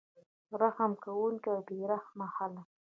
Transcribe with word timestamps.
رحم 0.61 0.91
کوونکي 1.03 1.49
او 1.53 1.59
بې 1.67 1.79
رحمه 1.91 2.27
خلک 2.35 2.67